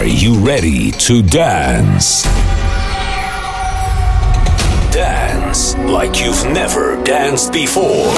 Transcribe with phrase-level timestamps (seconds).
[0.00, 2.22] Are you ready to dance?
[4.90, 8.14] Dance like you've never danced before.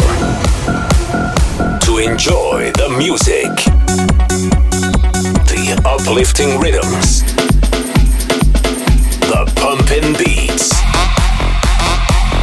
[1.80, 3.50] To enjoy the music,
[5.50, 7.22] the uplifting rhythms,
[9.26, 10.68] the pumping beats,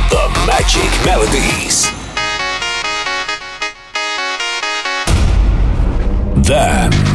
[0.09, 1.87] the magic melodies.
[6.45, 7.08] Then,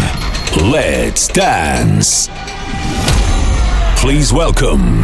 [0.56, 2.28] let's dance.
[3.96, 5.02] Please welcome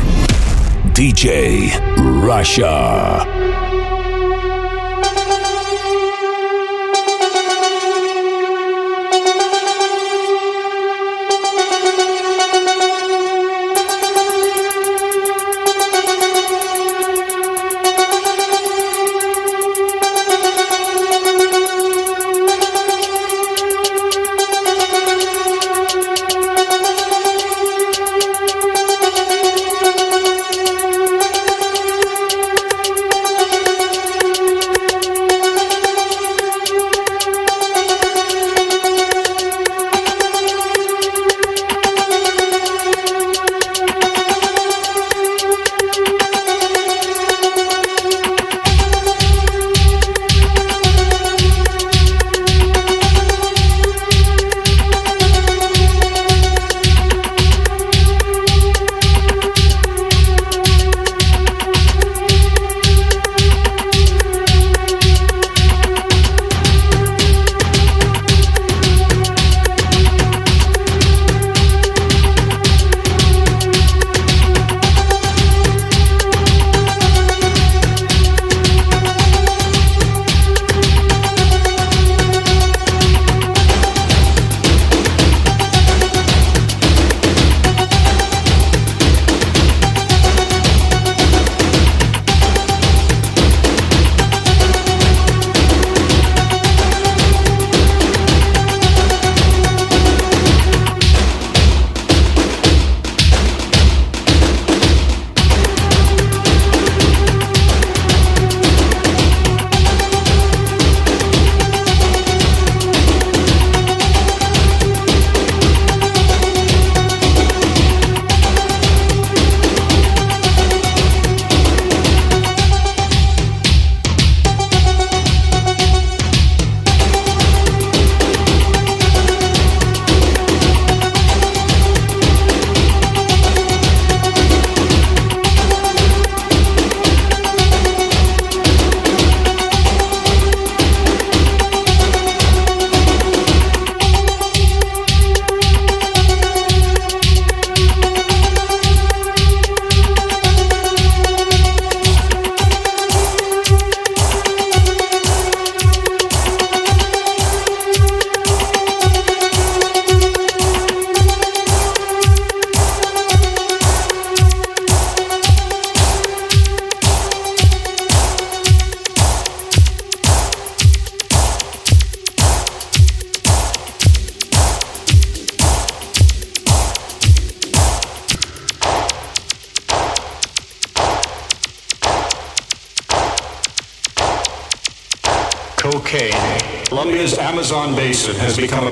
[0.94, 1.70] DJ
[2.22, 3.29] Russia.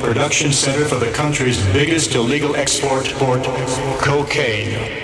[0.08, 3.44] Production center for the country's biggest illegal export port,
[4.00, 5.02] cocaine.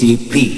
[0.00, 0.49] CCCP.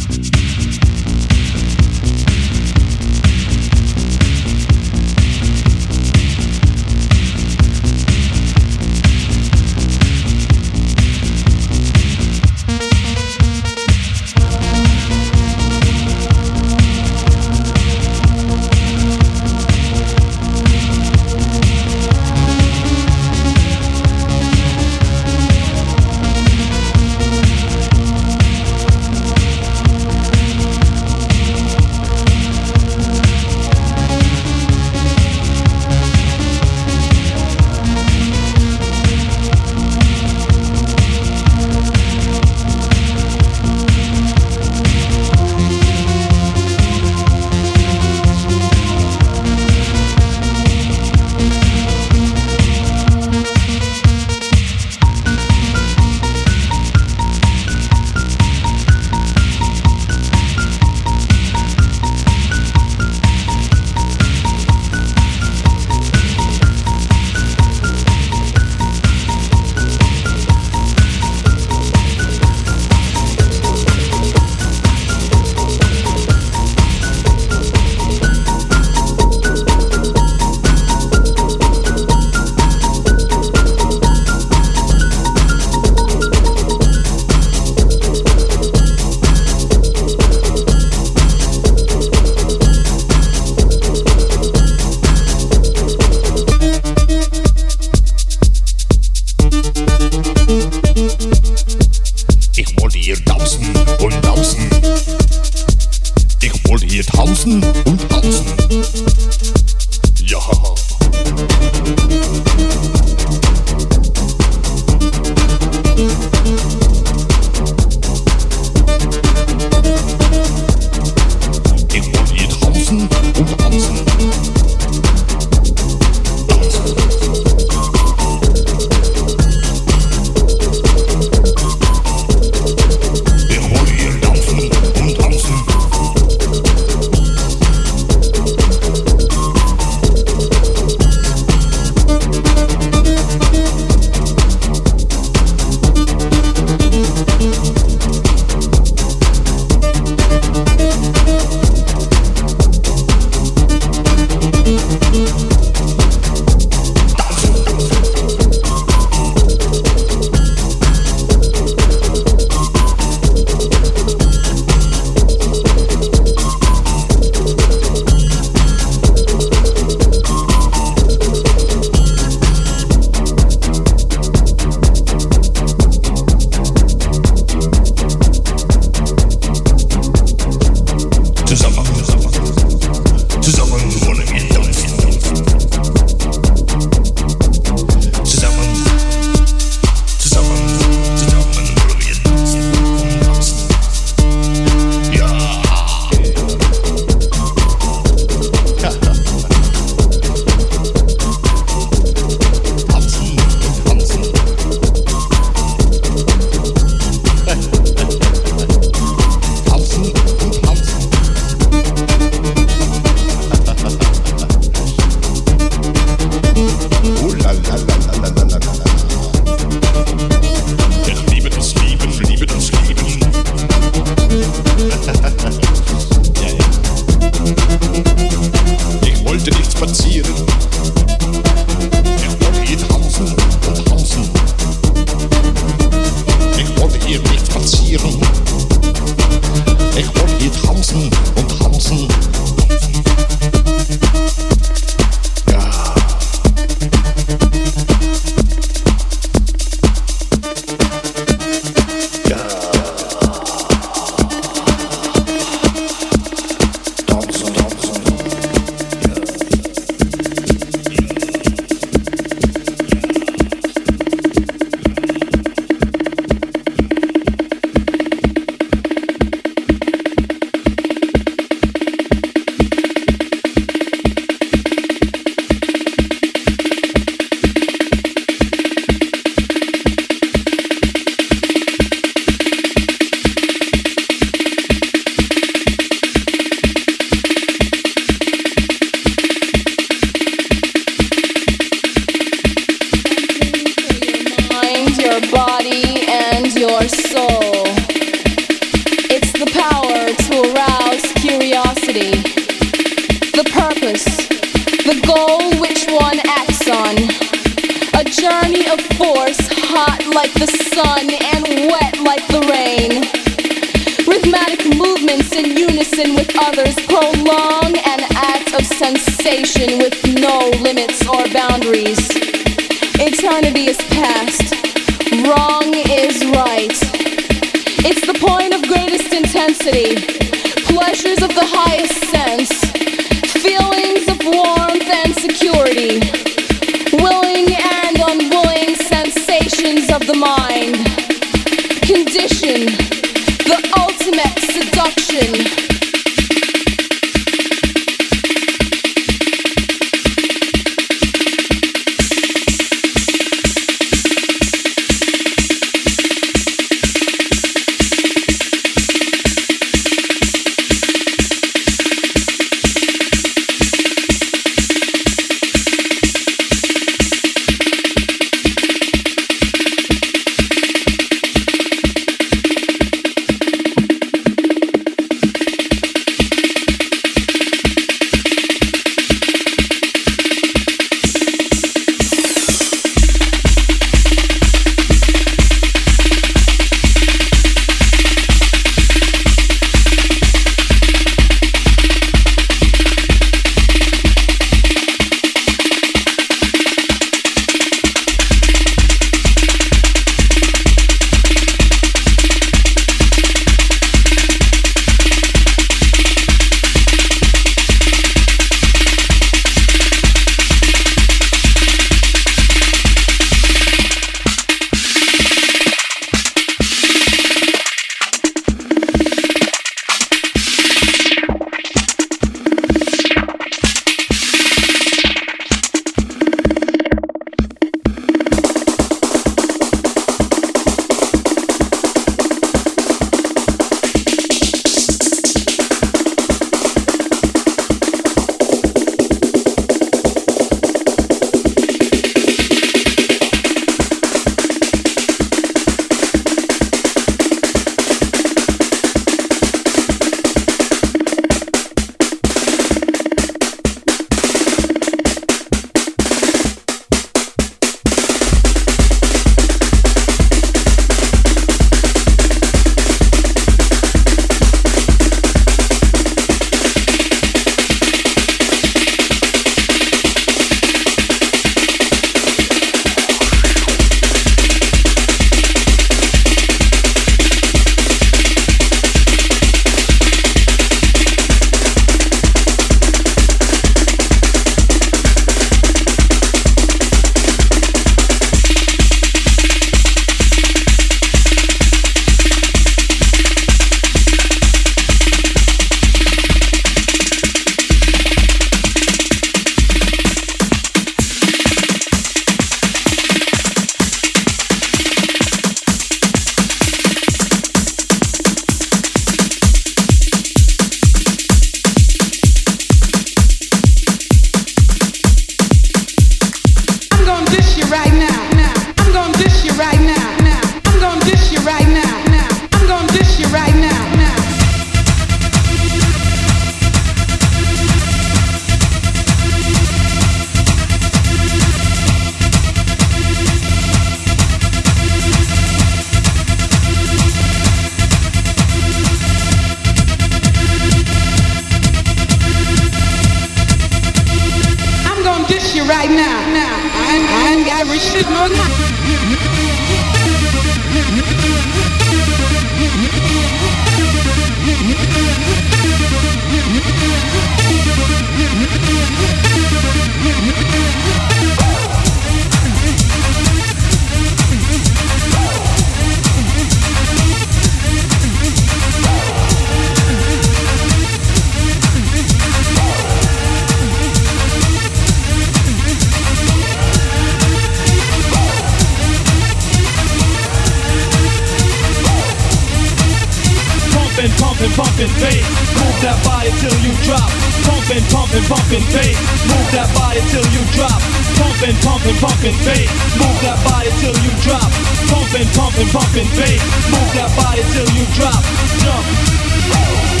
[584.41, 585.25] pumping, pumping bass.
[585.61, 587.09] Move that body till you drop.
[587.45, 588.97] Pumping, pumping, pumping bass.
[589.29, 590.81] Move that body till you drop.
[591.21, 592.69] Pumping, pumping, pumping bass.
[592.97, 594.49] Move that body till you drop.
[594.89, 596.41] Pumping, pumping, pumping bass.
[596.73, 598.21] Move that body till you drop.
[598.65, 600.00] Jump.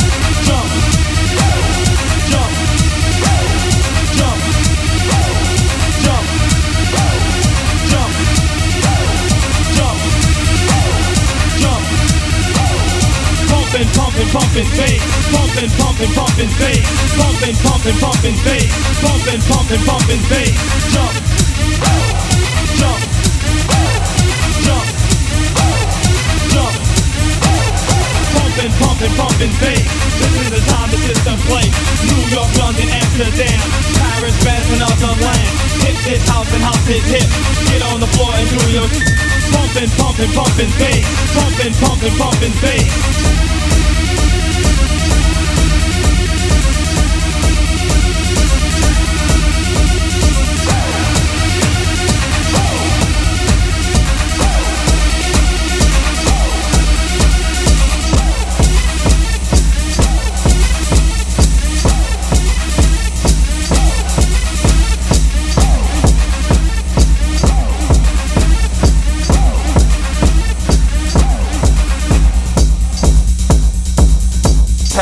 [14.29, 15.01] Pumping pumping, bass,
[15.33, 16.85] pumping, pumping, pumping bass,
[17.17, 18.69] pumping, pumping, pumping bass,
[19.01, 20.53] pumping, pumping, pumping bass.
[20.93, 21.13] Jump,
[22.77, 23.01] jump,
[24.61, 24.85] jump,
[26.53, 26.75] jump.
[28.35, 29.89] Pumping, pumping, pumping bass.
[29.89, 31.65] This is the time the system play.
[32.05, 33.57] New York, London, Amsterdam,
[33.97, 35.55] Paris, France, and other lands.
[35.81, 37.25] Hip, hip, house, and house, hip, hip.
[37.73, 38.85] Get on the floor and do your
[39.49, 43.60] pumping, pumping, pumping bass, pumping, pumping, pumping bass.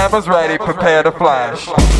[0.09, 1.98] Cameras ready, prepare to flash.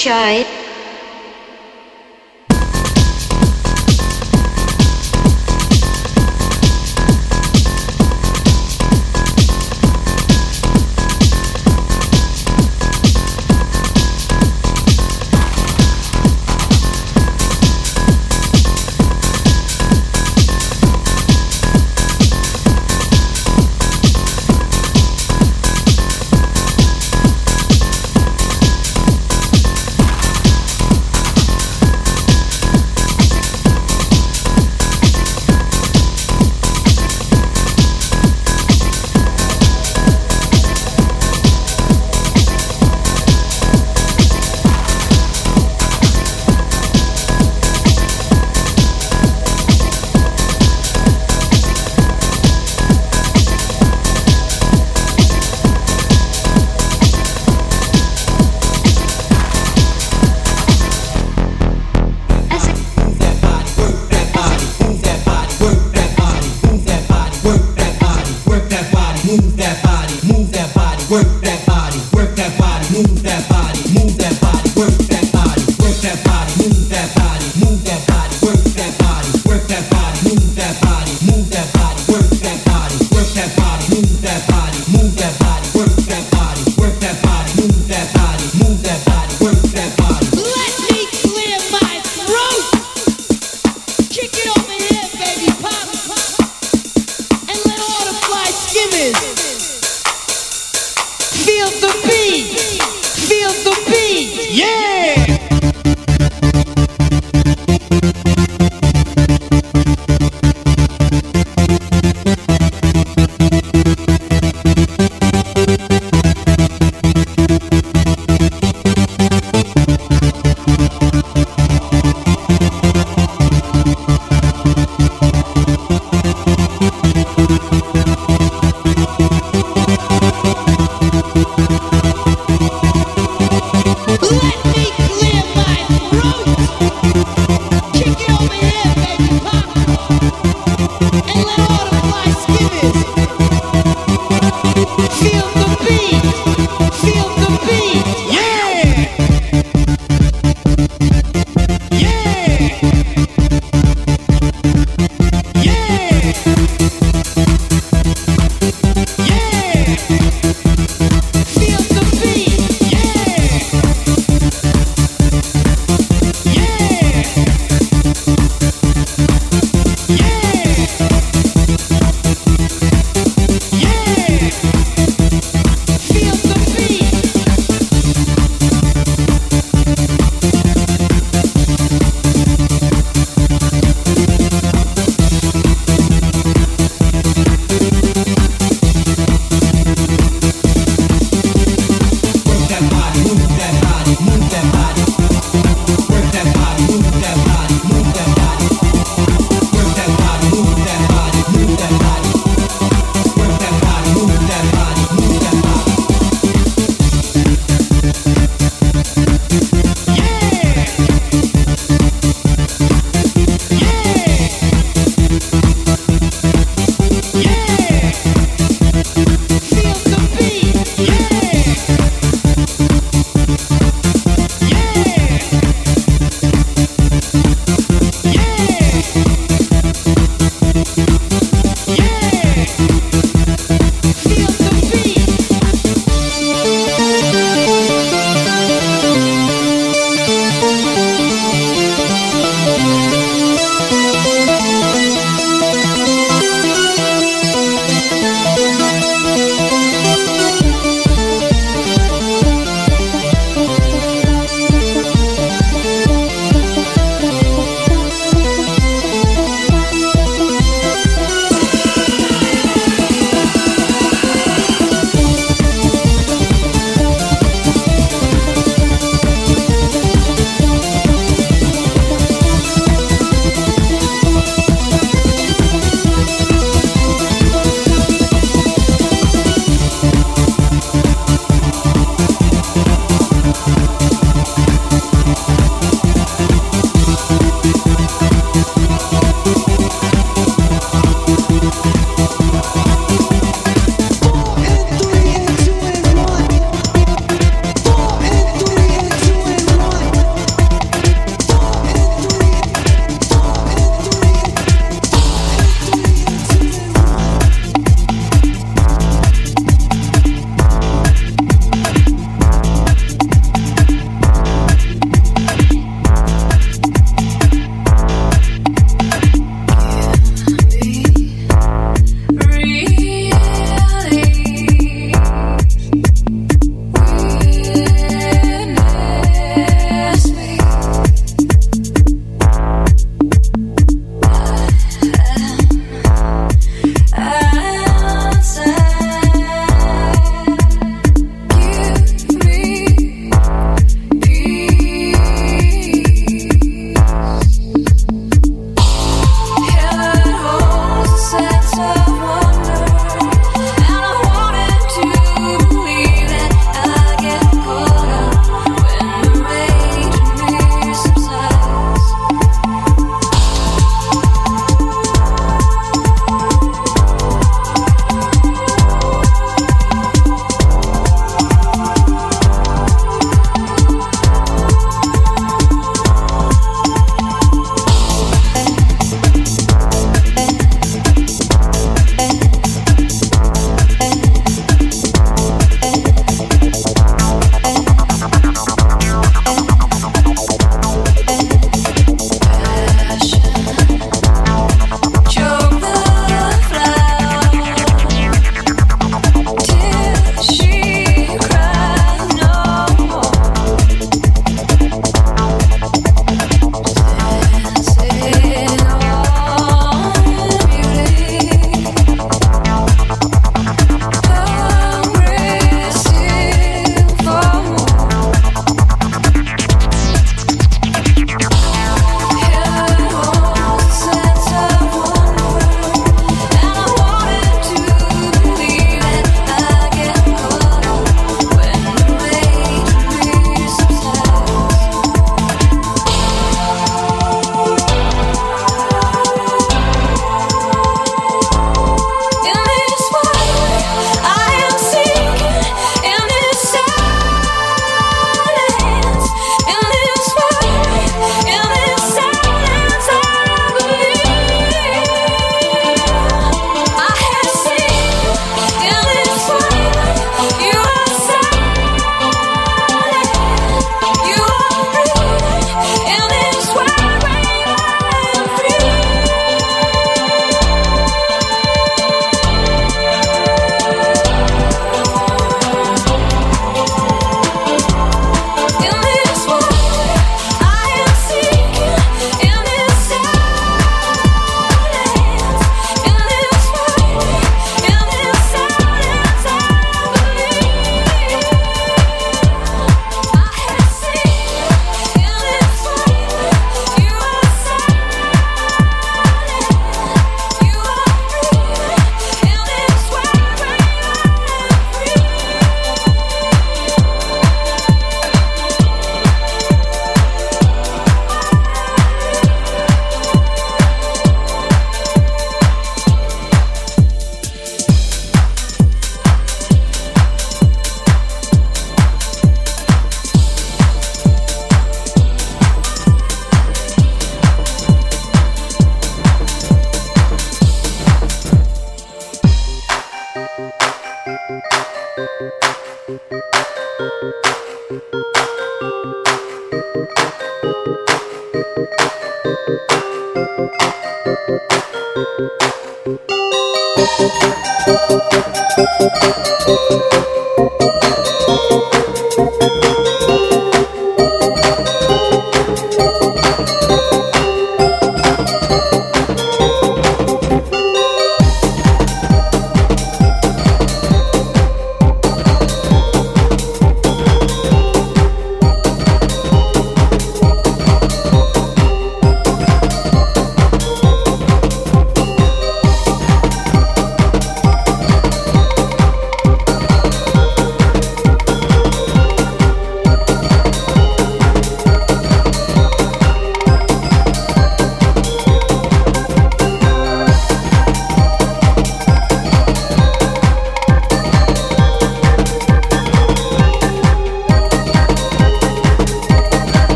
[0.00, 0.49] Kid,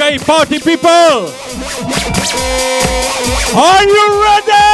[0.00, 0.88] Okay, party people.
[3.54, 4.69] Are you ready?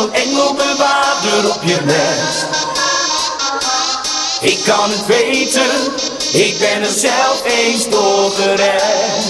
[0.00, 2.46] Zo'n engelbewaarder op je nest.
[4.40, 5.92] Ik kan het weten,
[6.32, 9.29] ik ben er zelf eens door gered.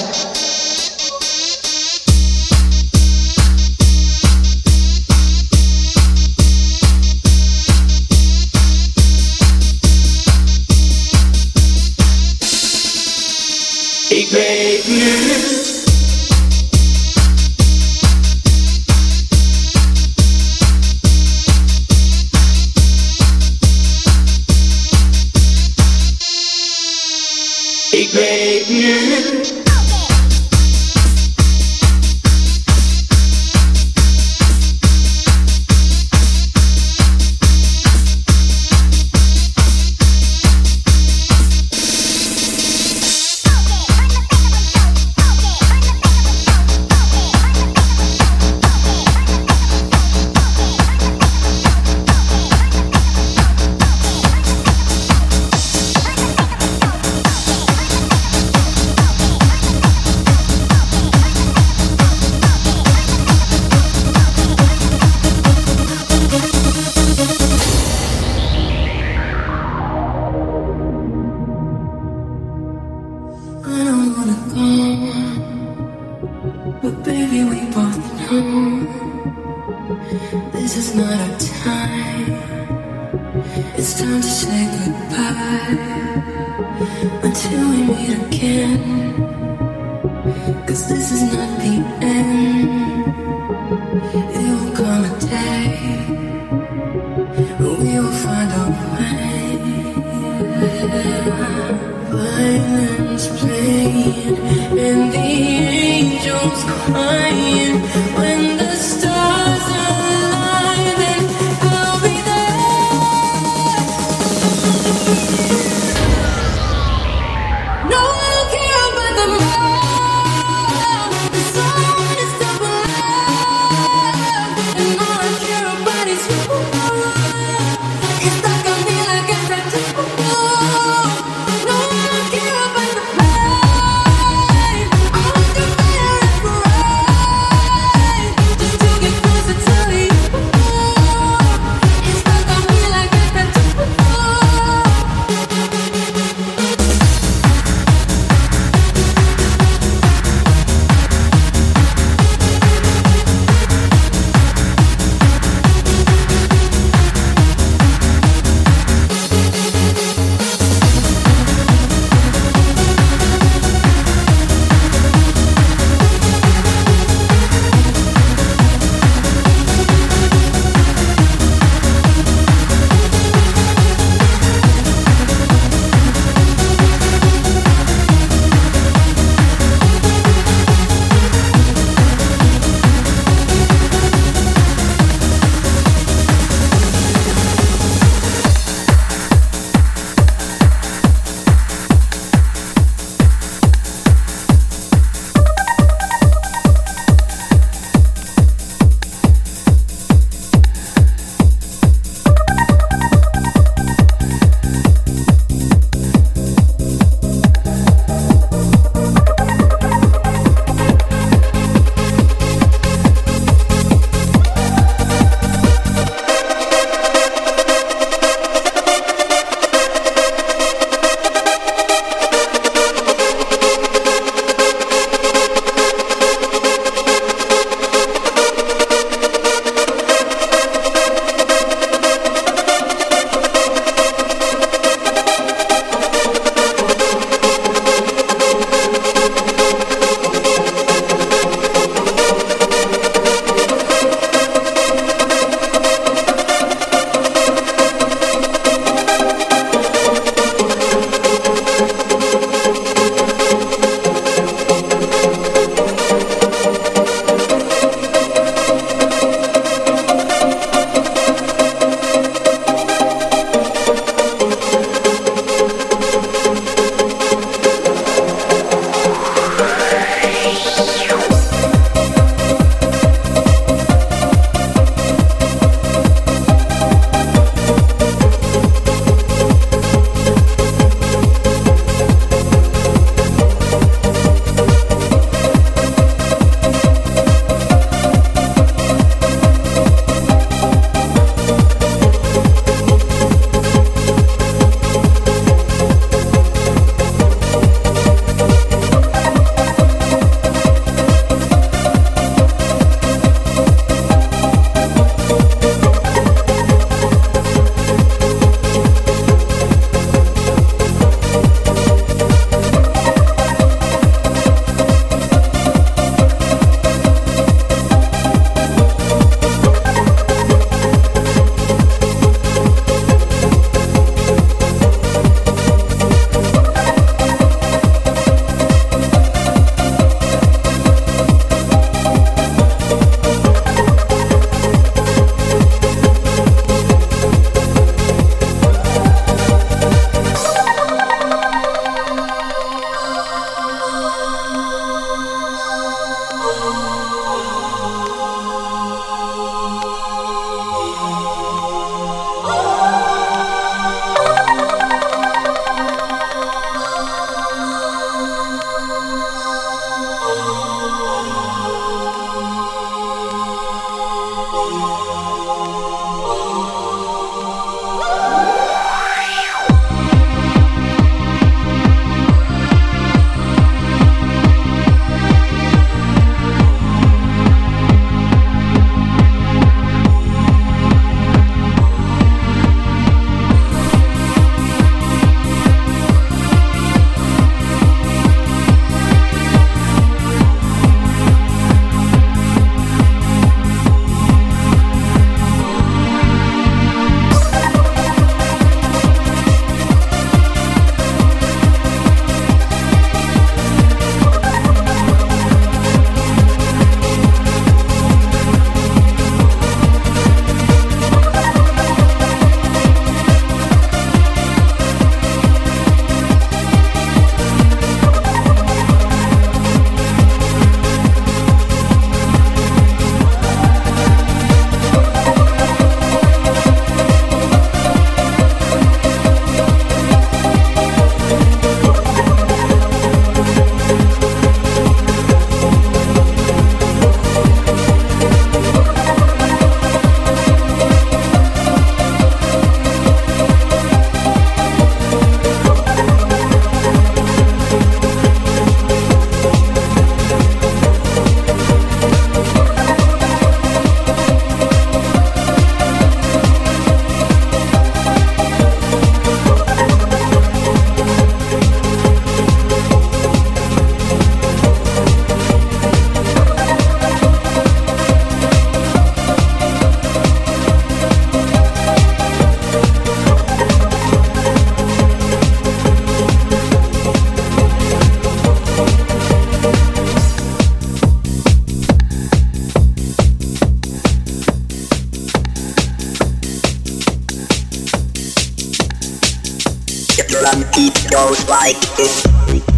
[490.74, 492.69] Beat goes like this.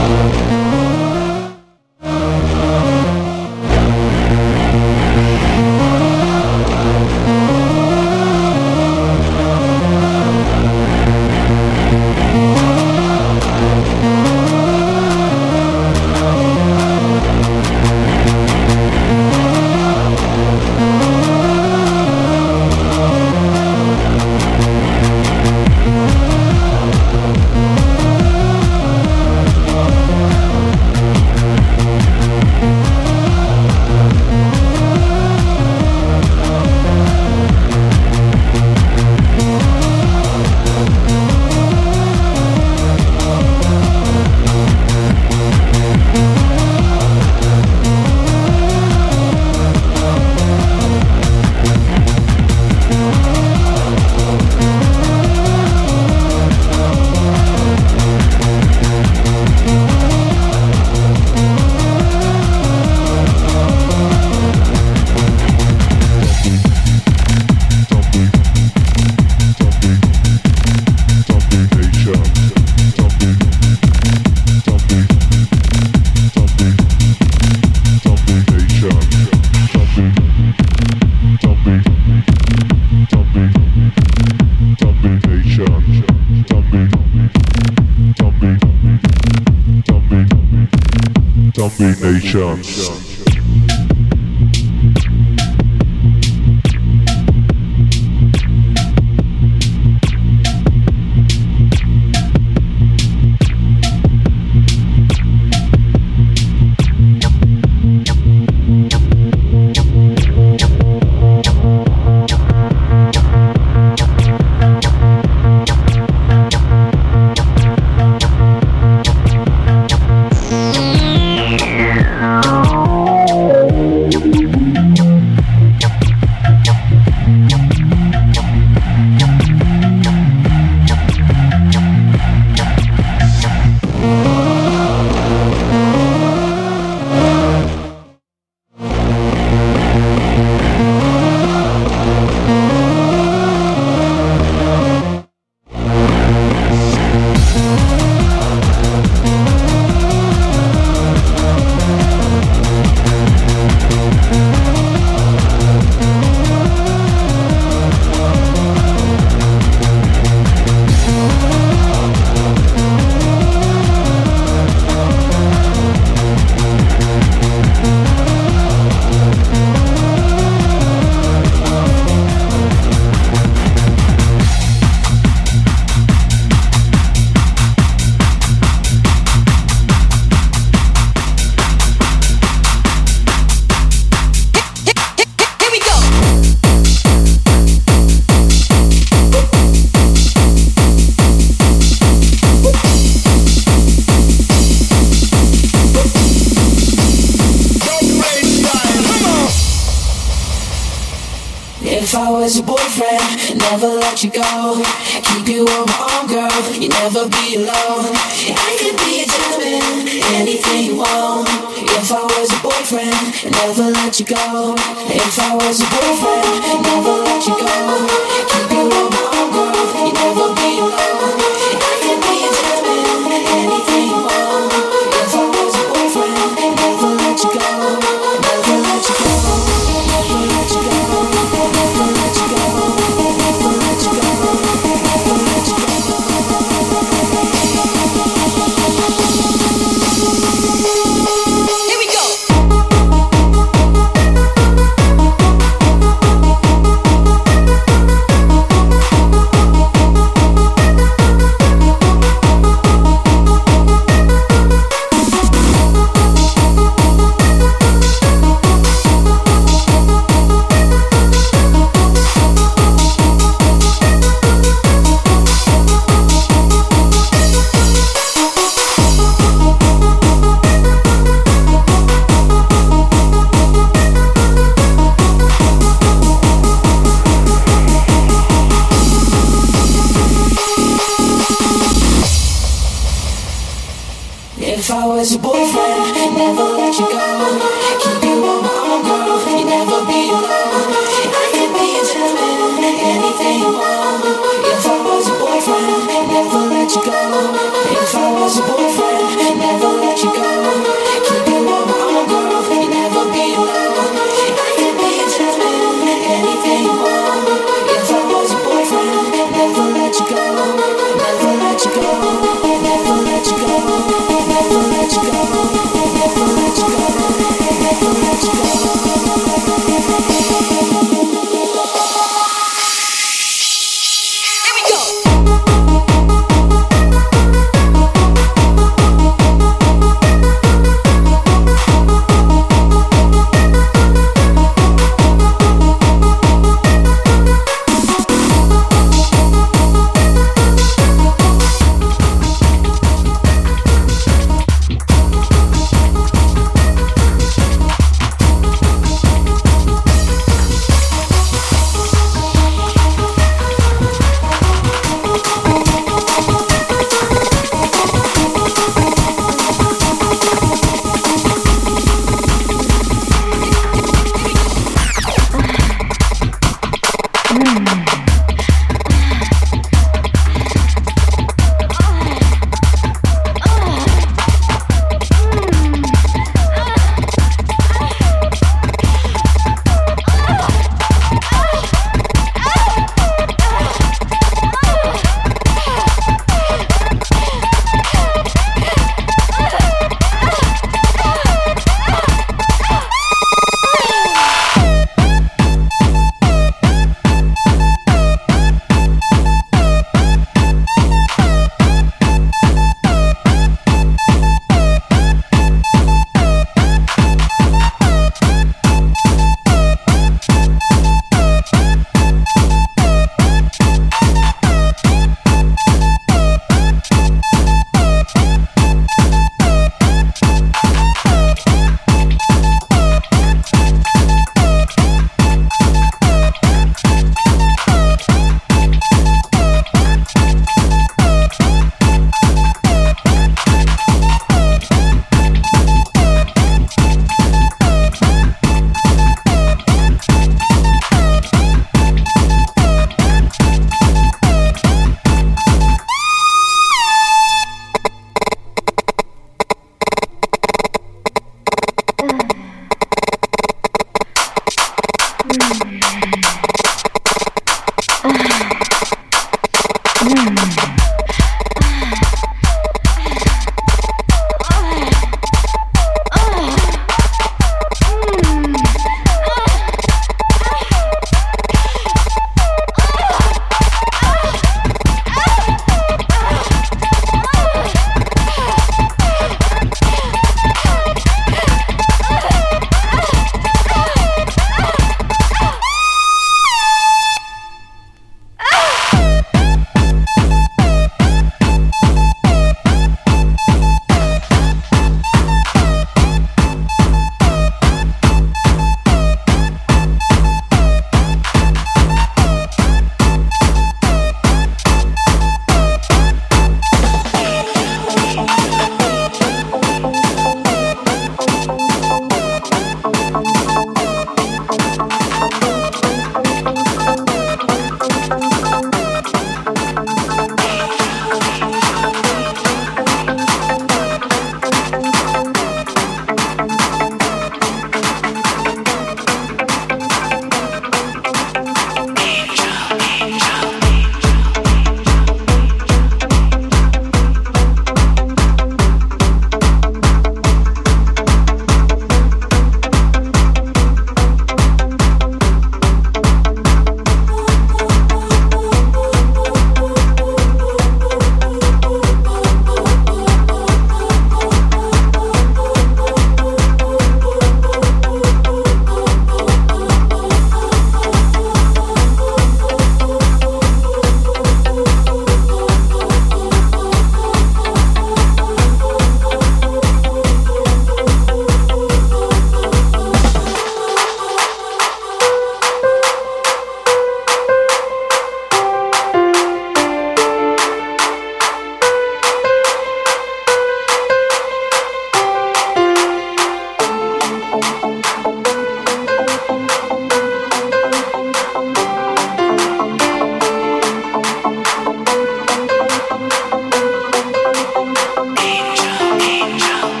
[599.19, 600.00] angel.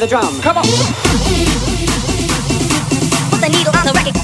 [0.00, 0.40] the drum.
[0.40, 0.64] Come on.
[3.28, 4.16] Put the needle on the record.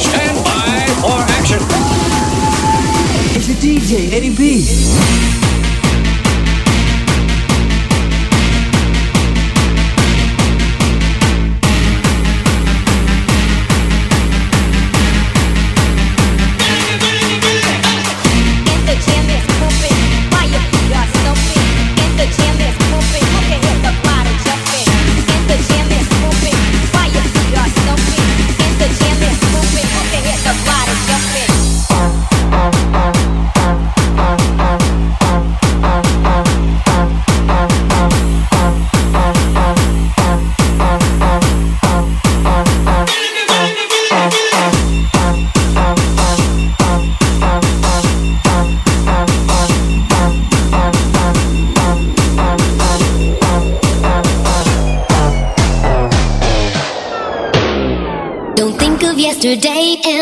[0.00, 1.60] Stand by for action.
[3.36, 5.51] It's the DJ Eddie B.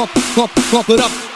[0.00, 1.29] Pump, pump, pump it up.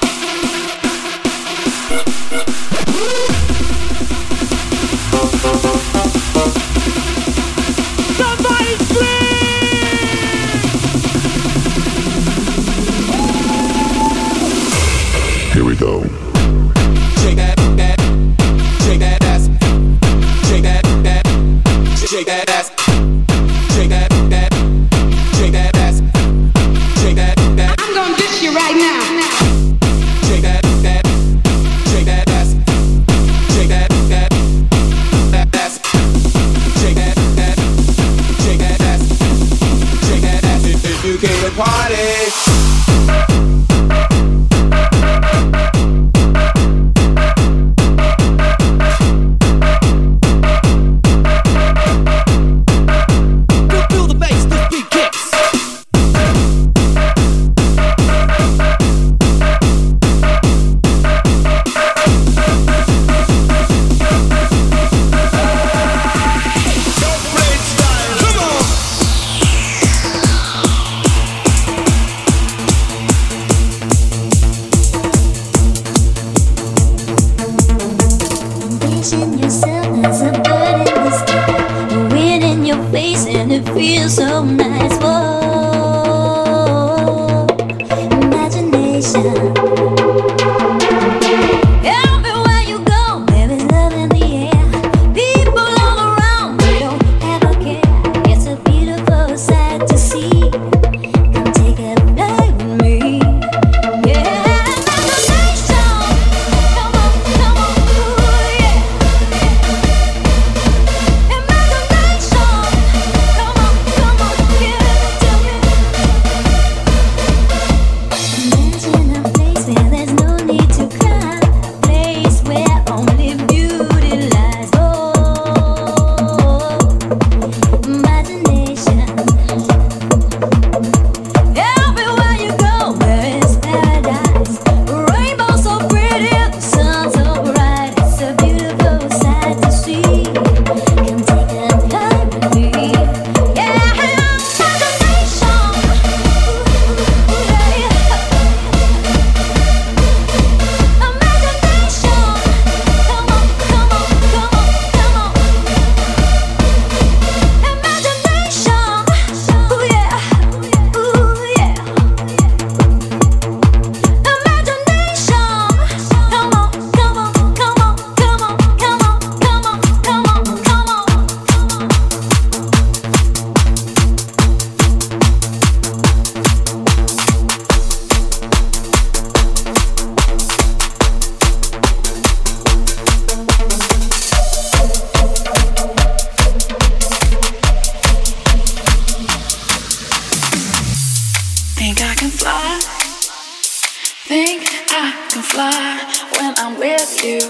[195.55, 196.03] Fly
[196.37, 197.43] when I'm with you.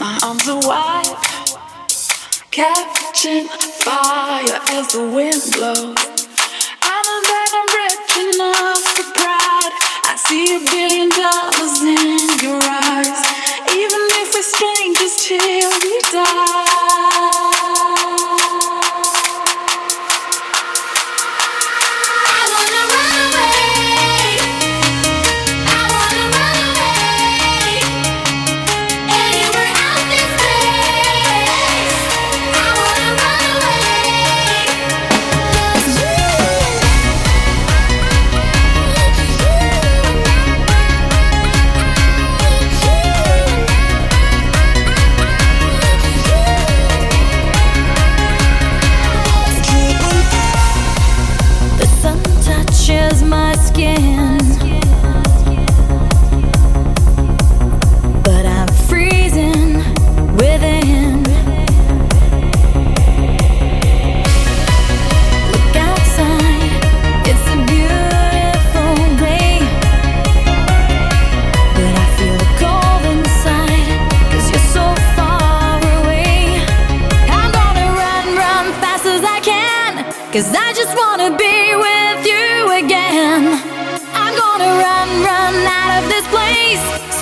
[0.00, 1.14] My arms are wide,
[2.50, 5.94] catching fire as the wind blows.
[6.82, 9.74] I know that I'm rich enough for pride.
[10.10, 12.60] I see a billion dollars in your
[12.90, 13.22] eyes,
[13.70, 17.15] even if we're strangers till we die.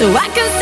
[0.04, 0.53] So I can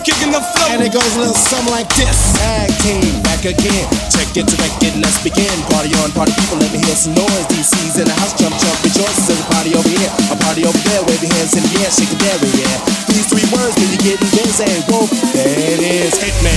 [0.00, 0.68] kicking the flow.
[0.70, 2.34] And it goes a little something like this.
[2.38, 3.86] Tag team back again.
[4.10, 5.50] Check it wreck it, let's begin.
[5.70, 7.46] Party on, party people, let me hear some noise.
[7.50, 9.26] DC's in the house, jump, jump, rejoice.
[9.26, 11.02] There's a party over here, a party over there.
[11.06, 12.76] Wave your hands in the air, shake it there, yeah.
[13.10, 14.68] These three words when you're getting busy.
[14.86, 16.54] Whoa, there it is, hit me.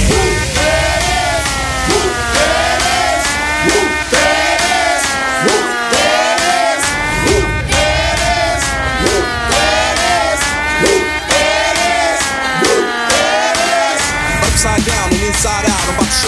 [5.44, 5.71] Upside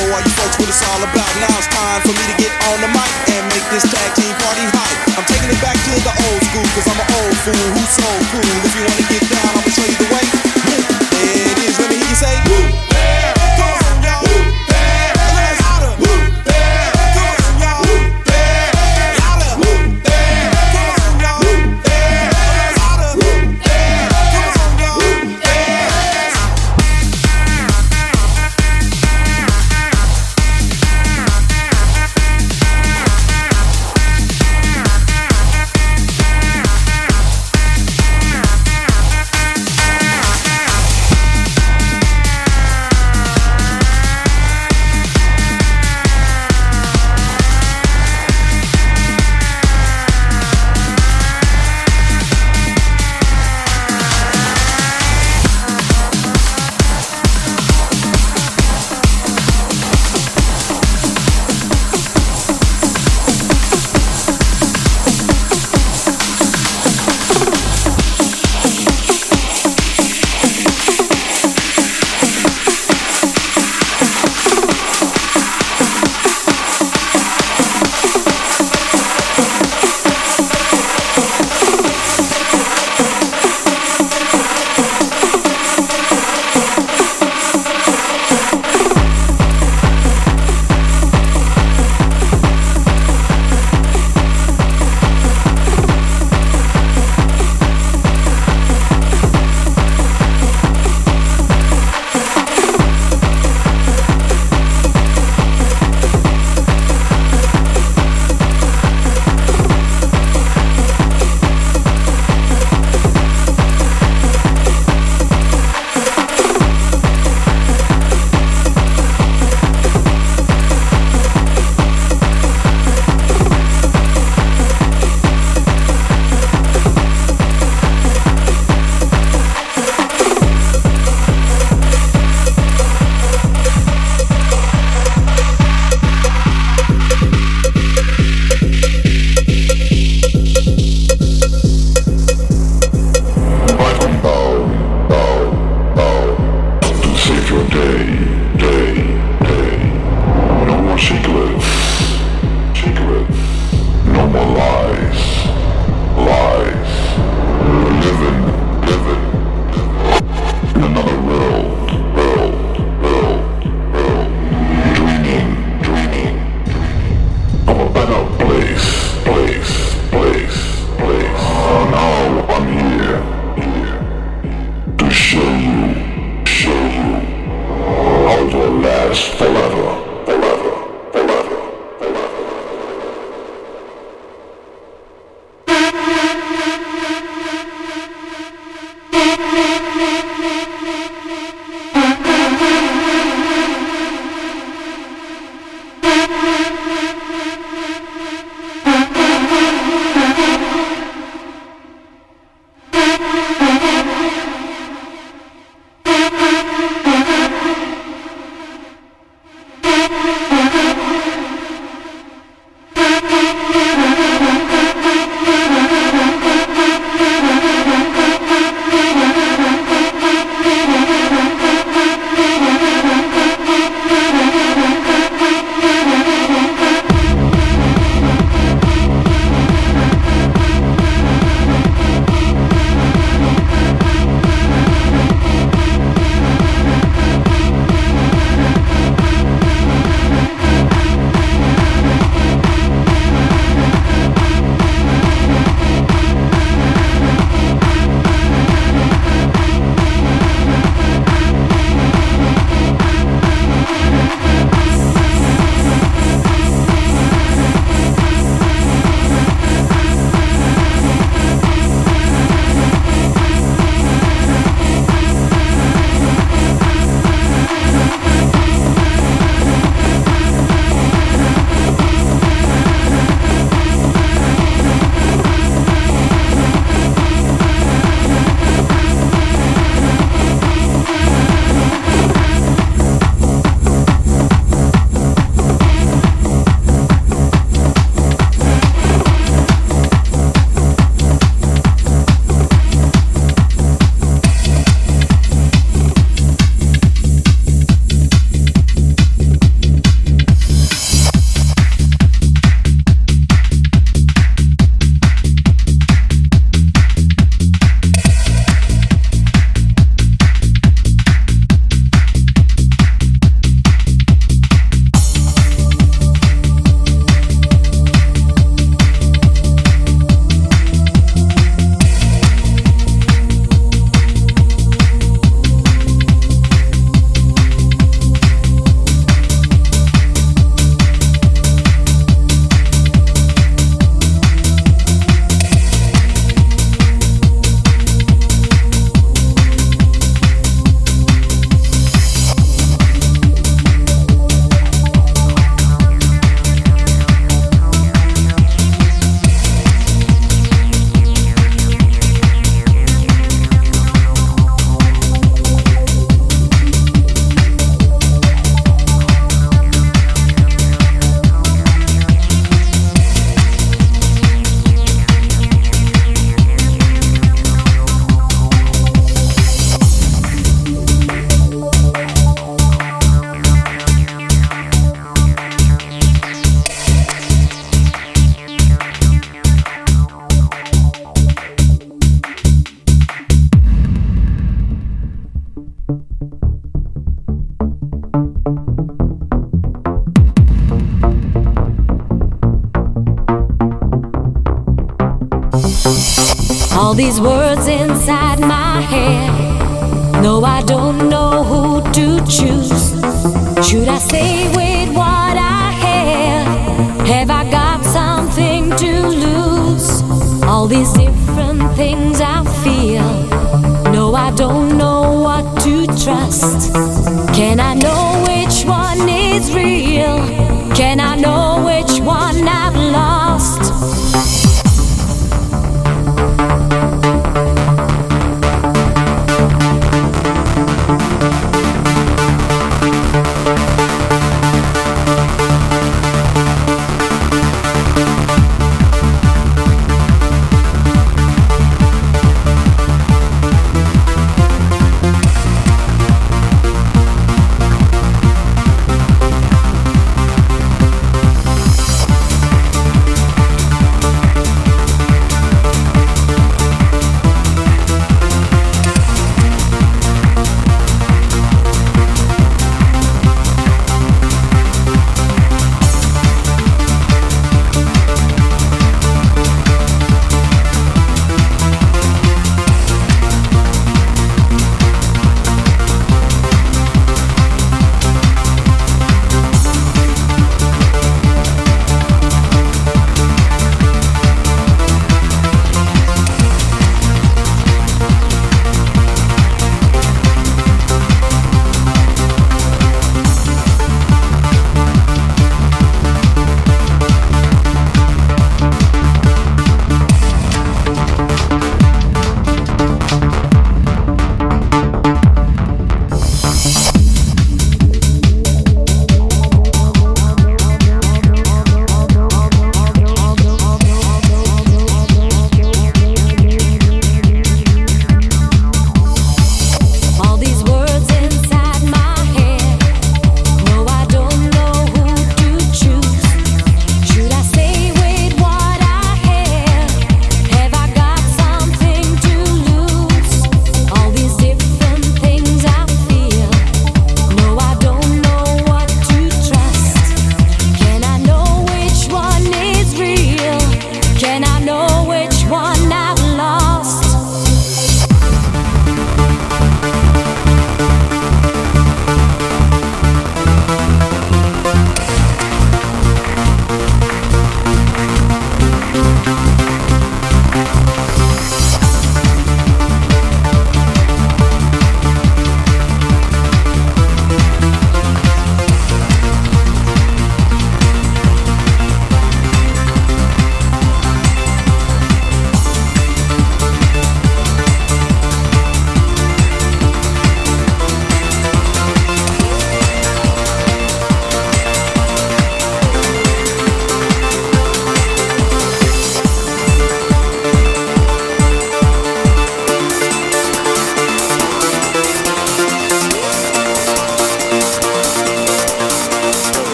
[0.00, 1.30] show all you folks what it's all about.
[1.44, 4.32] Now it's time for me to get on the mic and make this tag team
[4.40, 4.98] party hype.
[5.18, 8.08] I'm taking it back to the old school, cause I'm an old fool who's so
[8.32, 8.52] cool.
[8.64, 10.24] If you wanna get down, I'ma show you the way.
[10.68, 12.34] There it is, let me hear you say.
[12.48, 12.99] Woo!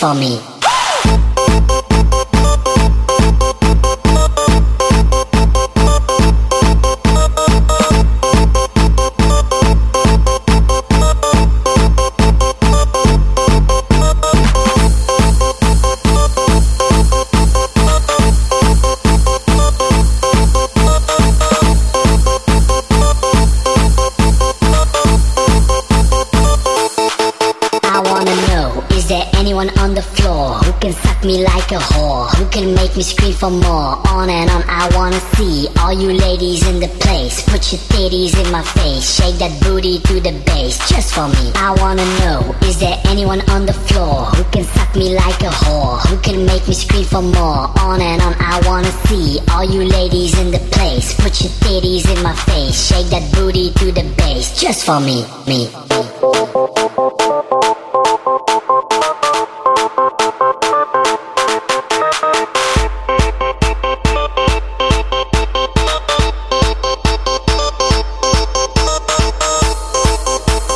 [0.00, 0.59] For me.